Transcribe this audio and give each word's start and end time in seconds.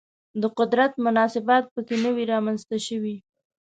د 0.41 0.43
قدرت 0.57 0.93
مناسبات 1.05 1.63
په 1.73 1.79
کې 1.87 1.95
نه 2.03 2.09
وي 2.15 2.23
رامنځته 2.33 2.77
شوي 2.87 3.15